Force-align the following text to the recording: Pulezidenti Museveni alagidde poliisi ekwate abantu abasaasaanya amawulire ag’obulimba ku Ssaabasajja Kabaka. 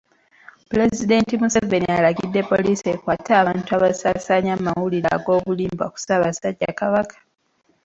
Pulezidenti 0.69 1.35
Museveni 1.41 1.89
alagidde 1.97 2.41
poliisi 2.51 2.87
ekwate 2.95 3.31
abantu 3.41 3.69
abasaasaanya 3.77 4.51
amawulire 4.57 5.09
ag’obulimba 5.17 5.85
ku 5.93 5.97
Ssaabasajja 5.99 6.69
Kabaka. 6.79 7.17